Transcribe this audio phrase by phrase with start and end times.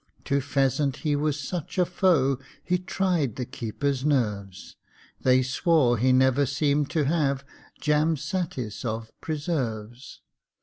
[0.25, 4.75] To pheasant he was such a foe, He tried the keepers' nerves;
[5.21, 7.45] They swore he never seem'd to have
[7.79, 10.21] Jam satis of preserves.